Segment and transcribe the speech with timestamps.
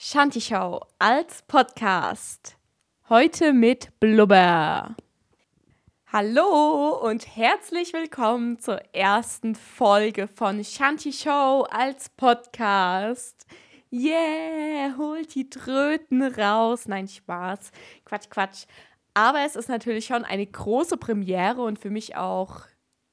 [0.00, 2.56] Shanti Show als Podcast.
[3.08, 4.94] Heute mit Blubber.
[6.12, 13.44] Hallo und herzlich willkommen zur ersten Folge von Shanti Show als Podcast.
[13.92, 16.86] Yeah, holt die Tröten raus.
[16.86, 17.72] Nein, Spaß.
[18.04, 18.66] Quatsch, Quatsch.
[19.14, 22.60] Aber es ist natürlich schon eine große Premiere und für mich auch,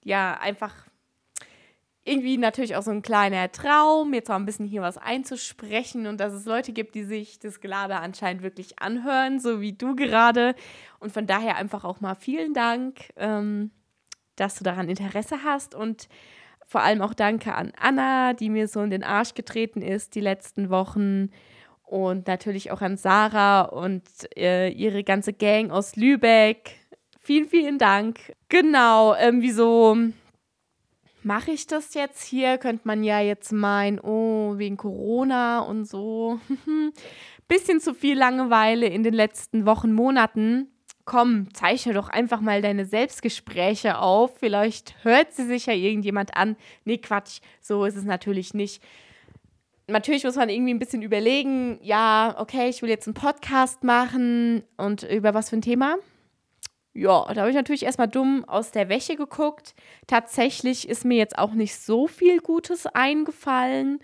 [0.03, 0.85] ja, einfach
[2.05, 6.19] irgendwie natürlich auch so ein kleiner Traum, jetzt mal ein bisschen hier was einzusprechen und
[6.19, 10.55] dass es Leute gibt, die sich das Gelaber anscheinend wirklich anhören, so wie du gerade.
[10.99, 13.71] Und von daher einfach auch mal vielen Dank, ähm,
[14.35, 16.07] dass du daran Interesse hast und
[16.67, 20.21] vor allem auch danke an Anna, die mir so in den Arsch getreten ist die
[20.21, 21.31] letzten Wochen.
[21.83, 24.03] Und natürlich auch an Sarah und
[24.35, 26.71] äh, ihre ganze Gang aus Lübeck.
[27.19, 28.33] Vielen, vielen Dank.
[28.49, 29.95] Genau, ähm, wieso
[31.25, 32.57] mache ich das jetzt hier?
[32.59, 36.39] Könnte man ja jetzt meinen, oh, wegen Corona und so.
[37.47, 40.71] Bisschen zu viel Langeweile in den letzten Wochen, Monaten.
[41.03, 44.37] Komm, zeichne doch einfach mal deine Selbstgespräche auf.
[44.37, 46.55] Vielleicht hört sie sich ja irgendjemand an.
[46.83, 48.81] Nee, Quatsch, so ist es natürlich nicht.
[49.87, 54.63] Natürlich muss man irgendwie ein bisschen überlegen, ja, okay, ich will jetzt einen Podcast machen
[54.77, 55.97] und über was für ein Thema?
[56.97, 59.75] Ja, da habe ich natürlich erstmal dumm aus der Wäsche geguckt.
[60.07, 63.99] Tatsächlich ist mir jetzt auch nicht so viel Gutes eingefallen.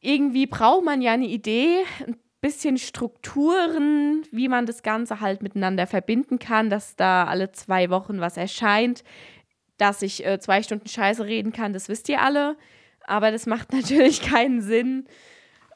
[0.00, 5.88] Irgendwie braucht man ja eine Idee, ein bisschen Strukturen, wie man das Ganze halt miteinander
[5.88, 9.02] verbinden kann, dass da alle zwei Wochen was erscheint,
[9.76, 12.56] dass ich äh, zwei Stunden Scheiße reden kann, das wisst ihr alle.
[13.08, 15.08] Aber das macht natürlich keinen Sinn.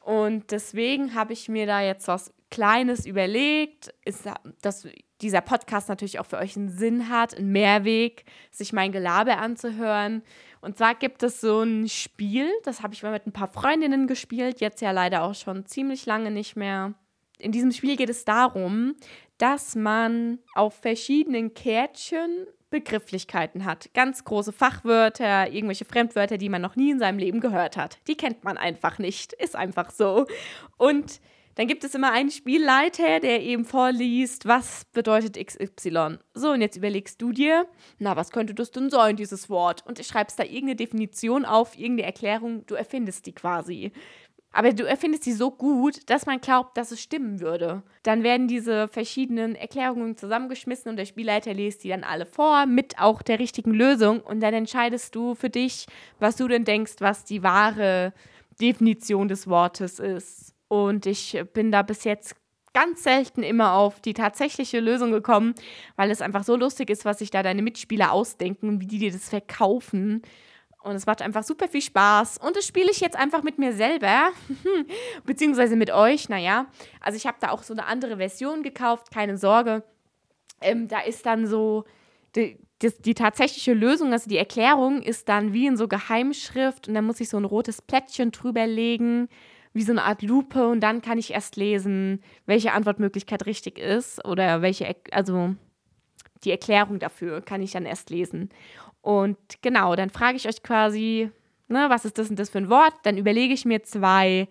[0.04, 4.28] Und deswegen habe ich mir da jetzt was Kleines überlegt, ist,
[4.62, 4.86] dass
[5.20, 10.22] dieser Podcast natürlich auch für euch einen Sinn hat, einen Mehrweg, sich mein Gelaber anzuhören.
[10.60, 14.06] Und zwar gibt es so ein Spiel, das habe ich mal mit ein paar Freundinnen
[14.06, 16.94] gespielt, jetzt ja leider auch schon ziemlich lange nicht mehr.
[17.38, 18.94] In diesem Spiel geht es darum,
[19.38, 23.90] dass man auf verschiedenen Kärtchen Begrifflichkeiten hat.
[23.94, 27.98] Ganz große Fachwörter, irgendwelche Fremdwörter, die man noch nie in seinem Leben gehört hat.
[28.08, 29.32] Die kennt man einfach nicht.
[29.34, 30.26] Ist einfach so.
[30.76, 31.20] Und
[31.56, 36.18] dann gibt es immer einen Spielleiter, der eben vorliest, was bedeutet XY.
[36.34, 37.66] So, und jetzt überlegst du dir,
[37.98, 39.84] na, was könnte das denn sein, dieses Wort?
[39.86, 43.92] Und du schreibst da irgendeine Definition auf, irgendeine Erklärung, du erfindest die quasi.
[44.52, 47.82] Aber du erfindest sie so gut, dass man glaubt, dass es stimmen würde.
[48.02, 52.98] Dann werden diese verschiedenen Erklärungen zusammengeschmissen und der Spielleiter liest die dann alle vor, mit
[52.98, 54.20] auch der richtigen Lösung.
[54.20, 55.86] Und dann entscheidest du für dich,
[56.20, 58.12] was du denn denkst, was die wahre
[58.60, 60.55] Definition des Wortes ist.
[60.68, 62.36] Und ich bin da bis jetzt
[62.76, 65.54] ganz selten immer auf die tatsächliche Lösung gekommen,
[65.96, 68.98] weil es einfach so lustig ist, was sich da deine Mitspieler ausdenken und wie die
[68.98, 70.20] dir das verkaufen.
[70.82, 72.36] Und es macht einfach super viel Spaß.
[72.36, 74.28] Und das spiele ich jetzt einfach mit mir selber,
[75.24, 76.28] beziehungsweise mit euch.
[76.28, 76.66] Naja,
[77.00, 79.82] also ich habe da auch so eine andere Version gekauft, keine Sorge.
[80.60, 81.84] Ähm, da ist dann so,
[82.34, 86.94] die, die, die, tatsächliche Lösung, also die Erklärung ist dann wie in so Geheimschrift und
[86.94, 89.28] dann muss ich so ein rotes Plättchen drüber legen
[89.76, 94.24] wie so eine Art Lupe und dann kann ich erst lesen, welche Antwortmöglichkeit richtig ist
[94.24, 95.54] oder welche, also
[96.44, 98.48] die Erklärung dafür kann ich dann erst lesen.
[99.02, 101.30] Und genau, dann frage ich euch quasi,
[101.68, 102.94] ne, was ist das und das für ein Wort?
[103.02, 104.48] Dann überlege ich mir zwei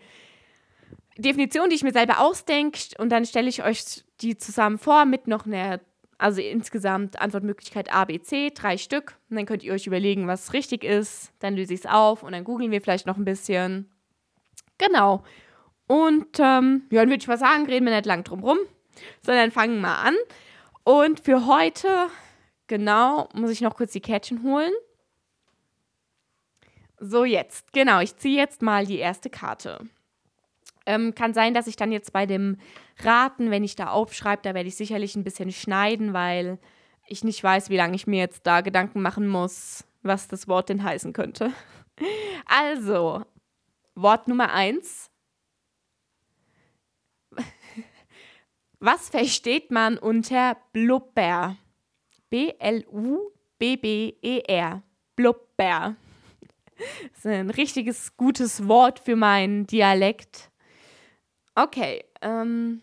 [1.17, 5.25] Definitionen, die ich mir selber ausdenke und dann stelle ich euch die zusammen vor mit
[5.25, 5.79] noch einer,
[6.19, 9.17] also insgesamt Antwortmöglichkeit A, B, C, drei Stück.
[9.31, 11.31] Und dann könnt ihr euch überlegen, was richtig ist.
[11.39, 13.89] Dann löse ich es auf und dann googeln wir vielleicht noch ein bisschen
[14.77, 15.23] Genau.
[15.87, 18.57] Und ähm, ja, dann würde ich mal sagen, reden wir nicht lang drum rum,
[19.21, 20.15] sondern fangen mal an.
[20.83, 22.07] Und für heute,
[22.67, 24.71] genau, muss ich noch kurz die Kärtchen holen.
[26.99, 29.79] So, jetzt, genau, ich ziehe jetzt mal die erste Karte.
[30.85, 32.57] Ähm, kann sein, dass ich dann jetzt bei dem
[32.99, 36.59] Raten, wenn ich da aufschreibe, da werde ich sicherlich ein bisschen schneiden, weil
[37.07, 40.69] ich nicht weiß, wie lange ich mir jetzt da Gedanken machen muss, was das Wort
[40.69, 41.51] denn heißen könnte.
[42.47, 43.23] Also,
[43.95, 45.09] Wort Nummer eins.
[48.79, 51.57] Was versteht man unter Blubber?
[52.29, 53.23] B-L-U-B-B-E-R.
[55.15, 55.95] Blubber.
[56.77, 60.51] Das ist ein richtiges gutes Wort für meinen Dialekt.
[61.55, 62.81] Okay, ähm,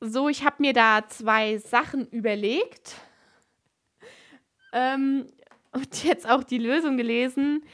[0.00, 2.96] so, ich habe mir da zwei Sachen überlegt
[4.72, 5.26] ähm,
[5.72, 7.64] und jetzt auch die Lösung gelesen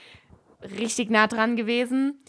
[0.64, 2.22] richtig nah dran gewesen.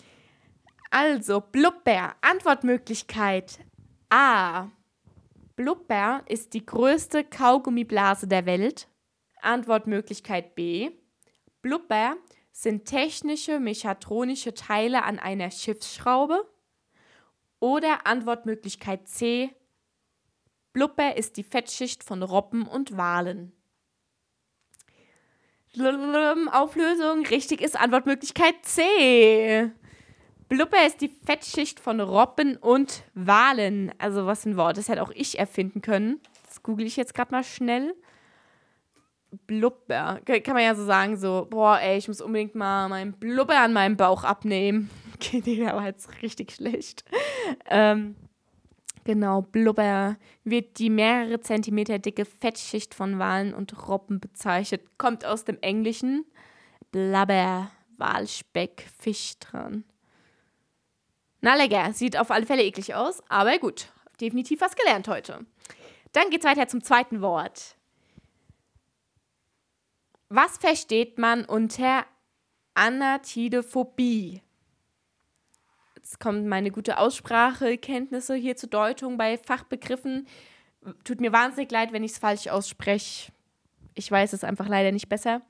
[0.91, 3.59] Also, Blubber, Antwortmöglichkeit
[4.09, 4.69] A.
[5.55, 8.87] Blubber ist die größte Kaugummiblase der Welt.
[9.41, 10.91] Antwortmöglichkeit B.
[11.61, 12.15] Blubber
[12.51, 16.45] sind technische mechatronische Teile an einer Schiffsschraube.
[17.59, 19.49] Oder Antwortmöglichkeit C.
[20.73, 23.53] Blubber ist die Fettschicht von Robben und Walen.
[26.51, 27.25] Auflösung.
[27.25, 29.71] Richtig ist Antwortmöglichkeit C.
[30.47, 33.91] Blubber ist die Fettschicht von Robben und Walen.
[33.97, 34.77] Also was ein Wort.
[34.77, 36.19] Das hätte auch ich erfinden können.
[36.45, 37.95] Das google ich jetzt gerade mal schnell.
[39.47, 40.21] Blubber.
[40.25, 43.73] Kann man ja so sagen, so, boah, ey, ich muss unbedingt mal meinen Blubber an
[43.73, 44.89] meinem Bauch abnehmen.
[45.15, 47.05] Okay, der war jetzt richtig schlecht.
[47.69, 48.15] Ähm,
[49.05, 54.97] genau, Blubber wird die mehrere Zentimeter dicke Fettschicht von Walen und Robben bezeichnet.
[54.97, 56.25] Kommt aus dem Englischen.
[56.91, 59.85] Blubber, Walspeck, Fisch dran.
[61.41, 65.45] Na lecker, sieht auf alle Fälle eklig aus, aber gut, definitiv was gelernt heute.
[66.11, 67.77] Dann geht's weiter zum zweiten Wort.
[70.29, 72.05] Was versteht man unter
[72.73, 74.41] Anatidophobie?
[76.05, 80.27] Jetzt kommt meine gute Aussprachekenntnisse hier zur Deutung bei Fachbegriffen.
[81.03, 83.31] Tut mir wahnsinnig leid, wenn ich es falsch ausspreche.
[83.95, 85.41] Ich weiß es einfach leider nicht besser.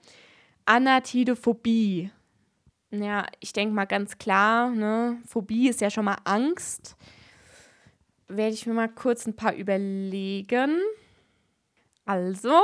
[0.64, 2.10] Anatidophobie.
[2.90, 5.22] Ja, ich denke mal ganz klar, ne?
[5.28, 6.96] Phobie ist ja schon mal Angst.
[8.30, 10.80] Werde ich mir mal kurz ein paar überlegen.
[12.06, 12.62] Also,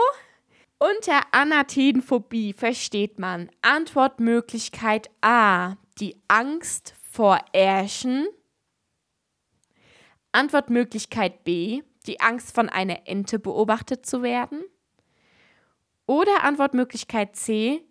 [0.79, 8.27] unter Anatidenphobie versteht man Antwortmöglichkeit A, die Angst vor Ärschen.
[10.31, 14.63] Antwortmöglichkeit B, die Angst von einer Ente beobachtet zu werden.
[16.05, 17.83] Oder Antwortmöglichkeit C,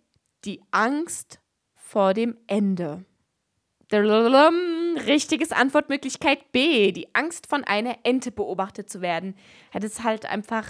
[0.44, 1.40] die Angst
[1.74, 3.04] vor dem Ende.
[5.06, 9.34] Richtiges Antwortmöglichkeit B, die Angst von einer Ente beobachtet zu werden.
[9.72, 10.66] Das ist halt einfach,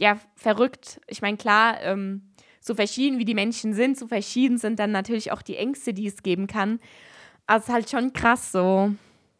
[0.00, 1.00] ja, verrückt.
[1.08, 2.30] Ich meine, klar, ähm,
[2.60, 6.06] so verschieden wie die Menschen sind, so verschieden sind dann natürlich auch die Ängste, die
[6.06, 6.80] es geben kann.
[7.48, 8.92] Also es ist halt schon krass so,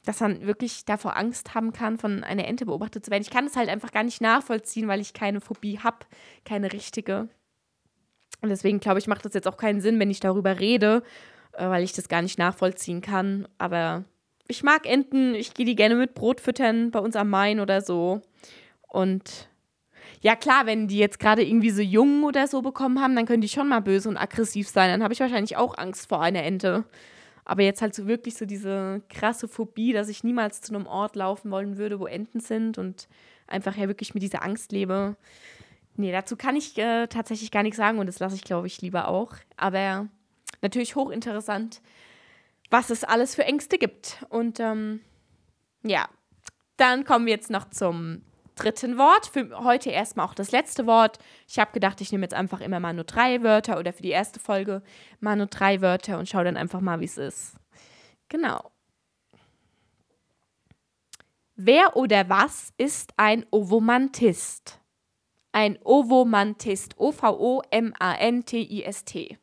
[0.05, 3.23] dass man wirklich davor Angst haben kann, von einer Ente beobachtet zu werden.
[3.23, 5.99] Ich kann es halt einfach gar nicht nachvollziehen, weil ich keine Phobie habe,
[6.47, 7.29] keine richtige.
[8.41, 11.03] Und deswegen glaube ich, macht das jetzt auch keinen Sinn, wenn ich darüber rede,
[11.53, 13.47] äh, weil ich das gar nicht nachvollziehen kann.
[13.59, 14.05] Aber
[14.47, 17.83] ich mag Enten, ich gehe die gerne mit Brot füttern, bei uns am Main oder
[17.83, 18.23] so.
[18.87, 19.51] Und
[20.23, 23.43] ja, klar, wenn die jetzt gerade irgendwie so Jungen oder so bekommen haben, dann können
[23.43, 24.89] die schon mal böse und aggressiv sein.
[24.89, 26.85] Dann habe ich wahrscheinlich auch Angst vor einer Ente.
[27.49, 31.17] Aber jetzt halt so wirklich so diese krasse Phobie, dass ich niemals zu einem Ort
[31.17, 33.09] laufen wollen würde, wo Enten sind und
[33.47, 35.17] einfach ja wirklich mit dieser Angst lebe.
[35.97, 38.83] Nee, dazu kann ich äh, tatsächlich gar nichts sagen und das lasse ich, glaube ich,
[38.83, 39.33] lieber auch.
[39.57, 40.09] Aber
[40.61, 41.81] natürlich hochinteressant,
[42.69, 44.25] was es alles für Ängste gibt.
[44.29, 45.01] Und ähm,
[45.83, 46.07] ja,
[46.77, 48.21] dann kommen wir jetzt noch zum
[48.59, 49.27] dritten Wort.
[49.27, 51.19] Für heute erstmal auch das letzte Wort.
[51.47, 54.11] Ich habe gedacht, ich nehme jetzt einfach immer mal nur drei Wörter oder für die
[54.11, 54.83] erste Folge
[55.21, 57.55] mal nur drei Wörter und schaue dann einfach mal, wie es ist.
[58.29, 58.71] Genau.
[61.55, 64.81] Wer oder was ist ein Ovomantist?
[65.53, 66.99] Ein Ovomantist.
[66.99, 69.39] O-V-O-M-A-N-T-I-S-T.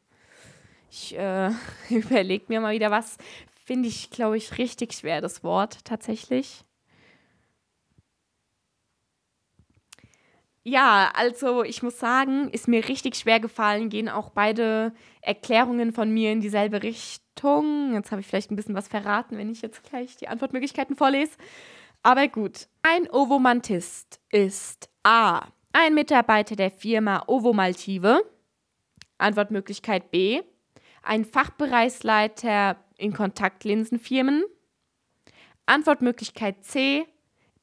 [0.89, 1.51] Ich äh,
[1.89, 3.17] überlege mir mal wieder was.
[3.65, 6.63] Finde ich, glaube ich, richtig schwer, das Wort tatsächlich.
[10.67, 16.09] Ja, also ich muss sagen, ist mir richtig schwer gefallen, gehen auch beide Erklärungen von
[16.09, 17.93] mir in dieselbe Richtung.
[17.93, 21.37] Jetzt habe ich vielleicht ein bisschen was verraten, wenn ich jetzt gleich die Antwortmöglichkeiten vorlese.
[22.01, 22.67] Aber gut.
[22.81, 25.49] Ein Ovomantist ist A.
[25.71, 28.23] Ein Mitarbeiter der Firma Ovomaltive.
[29.19, 30.41] Antwortmöglichkeit B.
[31.03, 34.43] Ein Fachbereichsleiter in Kontaktlinsenfirmen.
[35.67, 37.05] Antwortmöglichkeit C.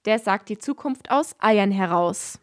[0.04, 2.38] Der sagt die Zukunft aus Eiern heraus.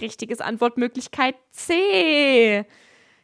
[0.00, 2.64] Richtiges Antwortmöglichkeit C.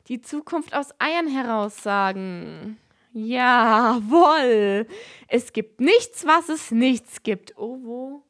[0.09, 2.79] Die Zukunft aus Eiern heraussagen.
[3.13, 4.87] Jawohl.
[5.29, 7.57] Es gibt nichts, was es nichts gibt.
[7.57, 8.23] Oh, wo?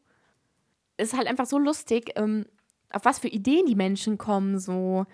[0.96, 2.46] Ist halt einfach so lustig, ähm,
[2.90, 4.58] auf was für Ideen die Menschen kommen.
[4.58, 5.06] So,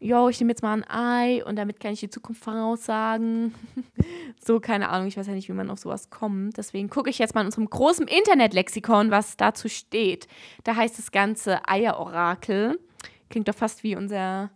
[0.00, 3.54] yo, ich nehme jetzt mal ein Ei und damit kann ich die Zukunft voraussagen.
[4.44, 6.56] so, keine Ahnung, ich weiß ja nicht, wie man auf sowas kommt.
[6.56, 10.26] Deswegen gucke ich jetzt mal in unserem großen Internetlexikon, was dazu steht.
[10.64, 12.80] Da heißt das Ganze Eierorakel.
[13.28, 14.50] Klingt doch fast wie unser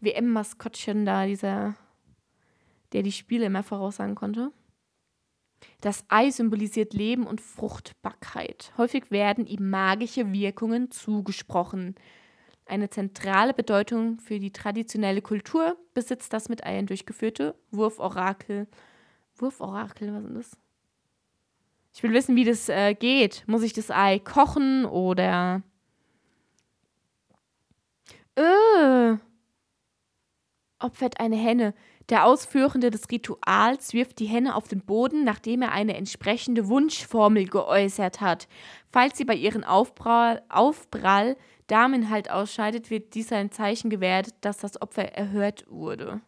[0.00, 1.74] WM-Maskottchen da, dieser,
[2.92, 4.52] der die Spiele immer voraussagen konnte.
[5.80, 8.72] Das Ei symbolisiert Leben und Fruchtbarkeit.
[8.76, 11.94] Häufig werden ihm magische Wirkungen zugesprochen.
[12.68, 18.66] Eine zentrale Bedeutung für die traditionelle Kultur besitzt das mit Eiern durchgeführte Wurforakel.
[19.36, 20.58] Wurforakel, was ist das?
[21.94, 23.44] Ich will wissen, wie das äh, geht.
[23.46, 25.62] Muss ich das Ei kochen oder.
[28.36, 29.16] Äh.
[30.78, 31.74] opfert eine Henne.
[32.08, 37.46] Der Ausführende des Rituals wirft die Henne auf den Boden, nachdem er eine entsprechende Wunschformel
[37.46, 38.48] geäußert hat.
[38.90, 41.36] Falls sie bei ihrem Aufprall, Aufprall
[41.66, 46.22] Damenhalt ausscheidet, wird dies ein Zeichen gewertet, dass das Opfer erhört wurde.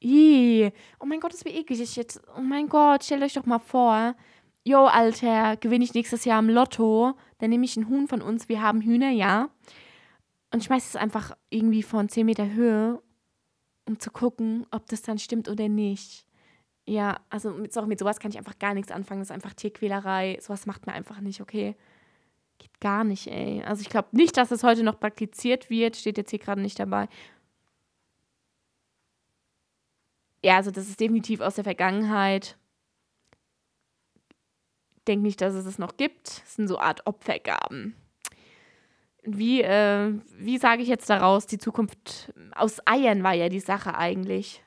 [0.00, 0.70] Ih,
[1.00, 2.22] oh mein Gott, das wie eklig ist jetzt.
[2.38, 4.14] Oh mein Gott, stellt euch doch mal vor.
[4.62, 8.48] Jo, Alter, gewinne ich nächstes Jahr im Lotto, dann nehme ich einen Huhn von uns,
[8.48, 9.50] wir haben Hühner, ja.
[10.52, 13.02] Und schmeiße es einfach irgendwie von 10 Meter Höhe,
[13.86, 16.26] um zu gucken, ob das dann stimmt oder nicht.
[16.86, 19.20] Ja, also mit, sorry, mit sowas kann ich einfach gar nichts anfangen.
[19.20, 20.38] Das ist einfach Tierquälerei.
[20.40, 21.76] Sowas macht mir einfach nicht, okay?
[22.58, 23.62] Geht gar nicht, ey.
[23.62, 25.96] Also ich glaube nicht, dass es heute noch praktiziert wird.
[25.96, 27.08] Steht jetzt hier gerade nicht dabei.
[30.42, 32.56] Ja, also das ist definitiv aus der Vergangenheit.
[35.06, 36.28] Denke nicht, dass es es noch gibt.
[36.28, 37.94] Es sind so Art Opfergaben.
[39.22, 43.94] Wie, äh, wie sage ich jetzt daraus, die Zukunft aus Eiern war ja die Sache
[43.94, 44.62] eigentlich.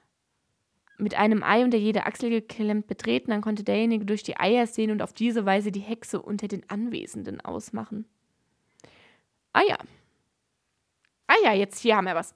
[0.97, 4.91] Mit einem Ei unter jede Achsel geklemmt betreten, dann konnte derjenige durch die Eier sehen
[4.91, 8.05] und auf diese Weise die Hexe unter den Anwesenden ausmachen.
[9.53, 9.77] Ah ja.
[11.27, 12.35] Ah ja, jetzt hier haben wir was.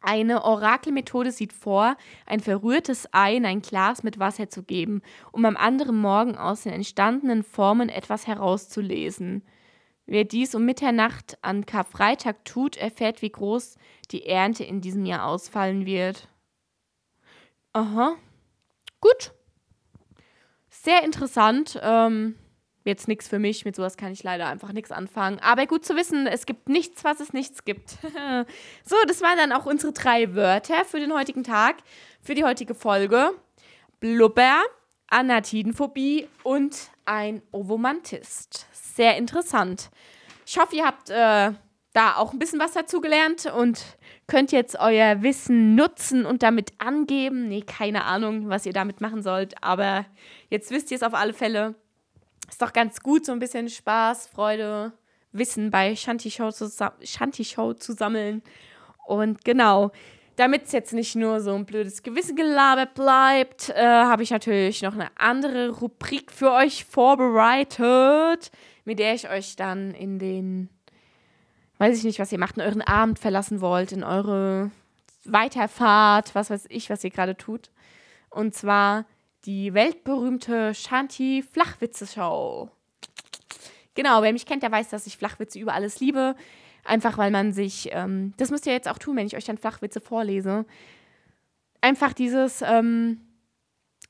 [0.00, 5.44] Eine Orakelmethode sieht vor, ein verrührtes Ei in ein Glas mit Wasser zu geben, um
[5.44, 9.42] am anderen Morgen aus den entstandenen Formen etwas herauszulesen.
[10.06, 13.76] Wer dies um Mitternacht an Karfreitag tut, erfährt, wie groß
[14.12, 16.28] die Ernte in diesem Jahr ausfallen wird.
[17.72, 18.14] Aha.
[19.00, 19.32] Gut.
[20.70, 21.78] Sehr interessant.
[21.82, 22.36] Ähm,
[22.84, 23.64] jetzt nichts für mich.
[23.64, 25.40] Mit sowas kann ich leider einfach nichts anfangen.
[25.40, 27.98] Aber gut zu wissen, es gibt nichts, was es nichts gibt.
[28.84, 31.78] so, das waren dann auch unsere drei Wörter für den heutigen Tag,
[32.22, 33.32] für die heutige Folge.
[33.98, 34.62] Blubber,
[35.08, 39.90] Anatidenphobie und ein Ovomantist sehr interessant.
[40.46, 41.52] Ich hoffe, ihr habt äh,
[41.92, 43.82] da auch ein bisschen was dazu gelernt und
[44.26, 47.48] könnt jetzt euer Wissen nutzen und damit angeben.
[47.48, 50.04] Nee, keine Ahnung, was ihr damit machen sollt, aber
[50.50, 51.74] jetzt wisst ihr es auf alle Fälle.
[52.48, 54.92] Ist doch ganz gut, so ein bisschen Spaß, Freude,
[55.32, 56.70] Wissen bei Shanty Show zu,
[57.02, 58.42] Shanty Show zu sammeln.
[59.06, 59.90] Und genau,
[60.36, 64.94] damit es jetzt nicht nur so ein blödes Gewissengelaber bleibt, äh, habe ich natürlich noch
[64.94, 68.50] eine andere Rubrik für euch vorbereitet
[68.86, 70.70] mit der ich euch dann in den,
[71.78, 74.70] weiß ich nicht, was ihr macht, in euren Abend verlassen wollt, in eure
[75.24, 77.70] Weiterfahrt, was weiß ich, was ihr gerade tut.
[78.30, 79.04] Und zwar
[79.44, 82.70] die weltberühmte Shanti Flachwitze-Show.
[83.94, 86.36] Genau, wer mich kennt, der weiß, dass ich Flachwitze über alles liebe.
[86.86, 89.58] Einfach weil man sich, ähm, das müsst ihr jetzt auch tun, wenn ich euch dann
[89.58, 90.64] Flachwitze vorlese.
[91.80, 93.20] Einfach dieses, ähm,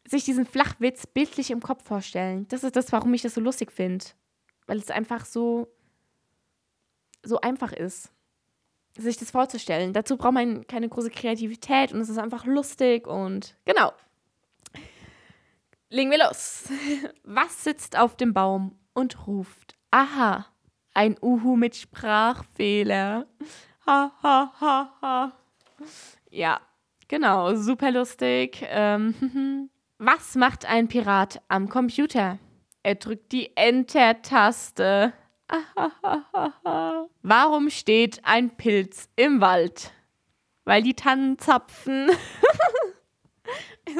[0.06, 2.46] sich diesen Flachwitz bildlich im Kopf vorstellen.
[2.48, 4.04] Das ist das, warum ich das so lustig finde
[4.66, 5.68] weil es einfach so,
[7.22, 8.10] so einfach ist,
[8.96, 9.92] sich das vorzustellen.
[9.92, 13.92] Dazu braucht man keine große Kreativität und es ist einfach lustig und genau.
[15.88, 16.64] Legen wir los.
[17.22, 19.76] Was sitzt auf dem Baum und ruft?
[19.90, 20.46] Aha,
[20.96, 23.26] ein Uhu mit Sprachfehler.
[23.86, 25.32] Ha, ha, ha, ha.
[26.30, 26.60] Ja,
[27.06, 28.64] genau, super lustig.
[28.68, 32.38] Ähm, was macht ein Pirat am Computer?
[32.82, 35.12] Er drückt die Enter-Taste.
[37.22, 39.92] Warum steht ein Pilz im Wald?
[40.64, 42.10] Weil die Tannen zapfen.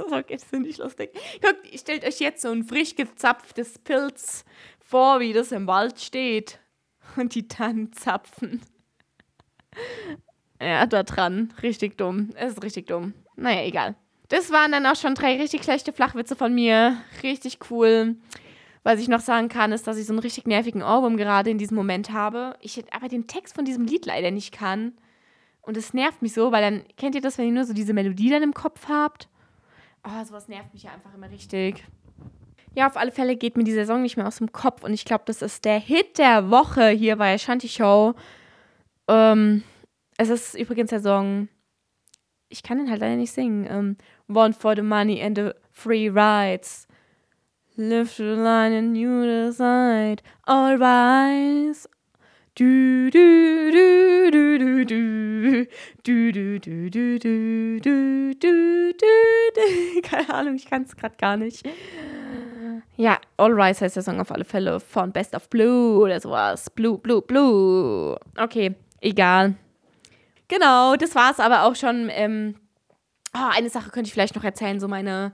[0.09, 1.11] so geht's nicht lustig.
[1.43, 4.47] Guckt, stellt euch jetzt so ein frisch gezapftes Pilz
[4.81, 6.59] vor, wie das im Wald steht.
[7.21, 8.63] Und die Tannen zapfen.
[10.59, 11.53] Ja, da dran.
[11.63, 12.31] Richtig dumm.
[12.35, 13.13] Es ist richtig dumm.
[13.37, 13.95] Naja, egal.
[14.29, 16.97] Das waren dann auch schon drei richtig schlechte Flachwitze von mir.
[17.23, 18.17] Richtig cool.
[18.83, 21.59] Was ich noch sagen kann, ist, dass ich so einen richtig nervigen Ohrwurm gerade in
[21.59, 22.57] diesem Moment habe.
[22.63, 24.93] Ich aber den Text von diesem Lied leider nicht kann.
[25.61, 27.93] Und es nervt mich so, weil dann, kennt ihr das, wenn ihr nur so diese
[27.93, 29.29] Melodie dann im Kopf habt?
[30.05, 31.85] Oh, sowas nervt mich ja einfach immer richtig.
[32.77, 35.07] Ja, auf alle Fälle geht mir dieser Song nicht mehr aus dem Kopf und ich
[35.07, 38.13] glaube, das ist der Hit der Woche hier bei Shanty Show.
[39.09, 39.63] Ähm,
[40.19, 41.49] es ist übrigens der Song,
[42.51, 43.67] ich kann den halt leider nicht singen.
[43.67, 43.97] Ähm,
[44.29, 46.87] One for the money and the free rides.
[47.77, 50.23] Lift the line and you decide.
[50.43, 51.89] All rise.
[52.57, 55.67] Du, du, du, du, du, du.
[56.05, 60.01] Du, du, du, du, du, du, du, du.
[60.03, 61.67] Keine Ahnung, ich kann es gerade gar nicht.
[62.97, 66.71] Ja, All Rise heißt der Song auf alle Fälle von Best of Blue oder sowas.
[66.71, 68.19] Blue, Blue, Blue.
[68.39, 69.55] Okay, egal.
[70.49, 72.09] Genau, das war es aber auch schon.
[72.11, 72.57] Ähm,
[73.35, 75.33] oh, eine Sache könnte ich vielleicht noch erzählen, so meine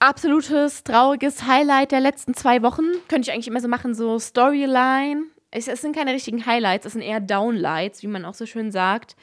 [0.00, 2.84] absolutes trauriges Highlight der letzten zwei Wochen.
[3.06, 5.24] Könnte ich eigentlich immer so machen, so Storyline.
[5.52, 8.72] Es, es sind keine richtigen Highlights, es sind eher Downlights, wie man auch so schön
[8.72, 9.14] sagt.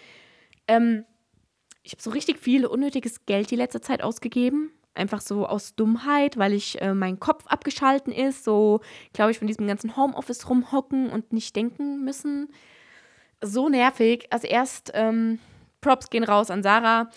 [0.67, 1.03] Ähm,
[1.83, 4.71] ich habe so richtig viel unnötiges Geld die letzte Zeit ausgegeben.
[4.99, 8.43] Einfach so aus Dummheit, weil ich äh, mein Kopf abgeschalten ist.
[8.43, 8.81] So,
[9.13, 12.49] glaube ich, von diesem ganzen Homeoffice rumhocken und nicht denken müssen.
[13.41, 14.27] So nervig.
[14.29, 15.39] Also erst, ähm,
[15.81, 17.09] Props gehen raus an Sarah.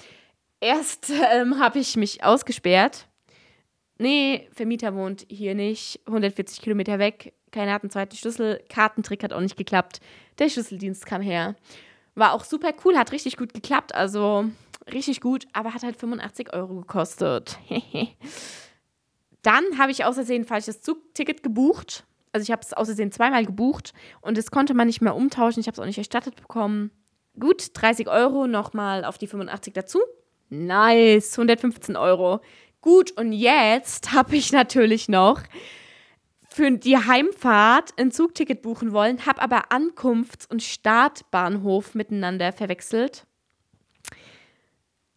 [0.60, 3.08] Erst ähm, habe ich mich ausgesperrt.
[3.98, 6.00] Nee, Vermieter wohnt hier nicht.
[6.06, 7.34] 140 Kilometer weg.
[7.50, 8.62] Keiner hat einen zweiten Schlüssel.
[8.68, 10.00] Kartentrick hat auch nicht geklappt.
[10.38, 11.56] Der Schlüsseldienst kam her.
[12.14, 13.94] War auch super cool, hat richtig gut geklappt.
[13.94, 14.46] Also
[14.92, 17.58] richtig gut, aber hat halt 85 Euro gekostet.
[19.42, 22.04] Dann habe ich außersehen falsches Zugticket gebucht.
[22.32, 25.60] Also ich habe es außersehen zweimal gebucht und es konnte man nicht mehr umtauschen.
[25.60, 26.90] Ich habe es auch nicht erstattet bekommen.
[27.38, 30.00] Gut, 30 Euro nochmal auf die 85 dazu.
[30.48, 32.40] Nice, 115 Euro.
[32.80, 35.42] Gut, und jetzt habe ich natürlich noch
[36.48, 43.26] für die Heimfahrt ein Zugticket buchen wollen, habe aber Ankunfts- und Startbahnhof miteinander verwechselt.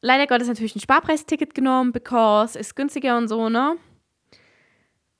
[0.05, 3.75] Leider Gottes natürlich ein Sparpreisticket genommen, because ist günstiger und so, ne?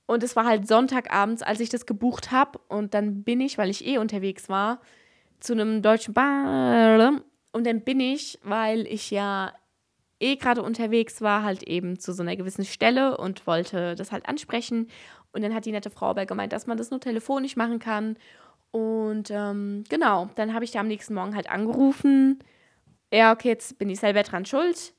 [0.06, 2.60] Und es war halt Sonntagabends, als ich das gebucht habe.
[2.68, 4.80] Und dann bin ich, weil ich eh unterwegs war,
[5.40, 7.24] zu einem deutschen Bahn.
[7.52, 9.54] Und dann bin ich, weil ich ja
[10.20, 14.30] eh gerade unterwegs war, halt eben zu so einer gewissen Stelle und wollte das halt
[14.30, 14.90] ansprechen.
[15.32, 18.18] Und dann hat die nette Frau aber gemeint, dass man das nur telefonisch machen kann.
[18.70, 22.38] Und ähm, genau, dann habe ich da am nächsten Morgen halt angerufen.
[23.12, 24.94] Ja, okay, jetzt bin ich selber dran schuld.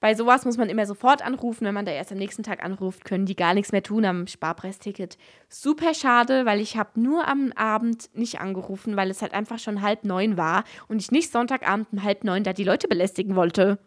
[0.00, 1.66] Bei sowas muss man immer sofort anrufen.
[1.66, 4.26] Wenn man da erst am nächsten Tag anruft, können die gar nichts mehr tun am
[4.26, 5.18] Sparpreisticket.
[5.50, 9.82] Super schade, weil ich habe nur am Abend nicht angerufen, weil es halt einfach schon
[9.82, 13.78] halb neun war und ich nicht Sonntagabend um halb neun da die Leute belästigen wollte.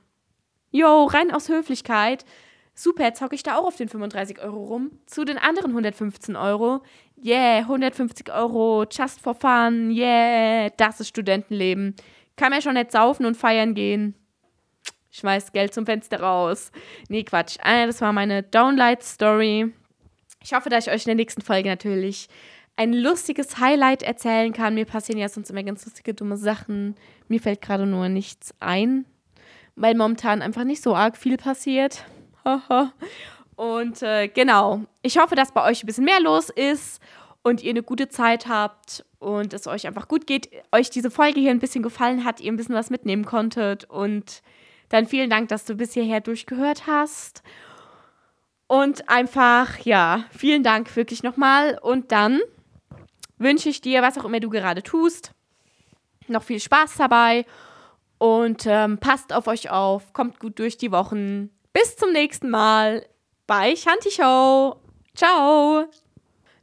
[0.69, 2.25] Jo, rein aus Höflichkeit.
[2.75, 4.91] Super, jetzt hocke ich da auch auf den 35 Euro rum.
[5.05, 6.81] Zu den anderen 115 Euro.
[7.23, 9.91] Yeah, 150 Euro, just for fun.
[9.91, 11.95] Yeah, das ist Studentenleben.
[12.35, 14.15] Kann man schon nicht saufen und feiern gehen.
[15.11, 16.71] Schmeiß Geld zum Fenster raus.
[17.07, 17.57] Nee, Quatsch.
[17.61, 19.71] Ah, das war meine Downlight-Story.
[20.43, 22.27] Ich hoffe, dass ich euch in der nächsten Folge natürlich
[22.75, 24.73] ein lustiges Highlight erzählen kann.
[24.73, 26.95] Mir passieren ja sonst immer ganz lustige, dumme Sachen.
[27.27, 29.05] Mir fällt gerade nur nichts ein
[29.75, 32.03] weil momentan einfach nicht so arg viel passiert.
[33.55, 37.01] und äh, genau, ich hoffe, dass bei euch ein bisschen mehr los ist
[37.43, 41.39] und ihr eine gute Zeit habt und es euch einfach gut geht, euch diese Folge
[41.39, 44.41] hier ein bisschen gefallen hat, ihr ein bisschen was mitnehmen konntet und
[44.89, 47.43] dann vielen Dank, dass du bis hierher durchgehört hast.
[48.67, 51.77] Und einfach, ja, vielen Dank wirklich nochmal.
[51.81, 52.41] Und dann
[53.37, 55.31] wünsche ich dir, was auch immer du gerade tust,
[56.27, 57.45] noch viel Spaß dabei
[58.17, 61.49] und ähm, passt auf euch auf, kommt gut durch die Wochen.
[61.73, 63.05] Bis zum nächsten Mal
[63.47, 64.77] bei Shanti Show.
[65.13, 65.89] Ciao.